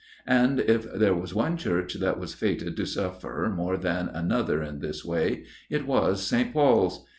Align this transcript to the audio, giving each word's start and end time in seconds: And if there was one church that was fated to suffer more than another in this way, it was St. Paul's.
And 0.25 0.59
if 0.61 0.91
there 0.91 1.13
was 1.13 1.35
one 1.35 1.57
church 1.57 1.93
that 1.99 2.19
was 2.19 2.33
fated 2.33 2.75
to 2.75 2.85
suffer 2.87 3.53
more 3.55 3.77
than 3.77 4.07
another 4.09 4.63
in 4.63 4.79
this 4.79 5.05
way, 5.05 5.45
it 5.69 5.85
was 5.85 6.25
St. 6.25 6.51
Paul's. 6.51 7.05